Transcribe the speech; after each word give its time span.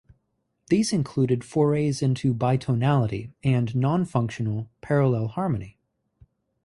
These 0.69 0.91
included 0.93 1.43
forays 1.43 2.01
into 2.01 2.33
bitonality 2.33 3.33
and 3.43 3.75
non-functional, 3.75 4.67
parallel 4.81 5.27
harmony. 5.27 5.77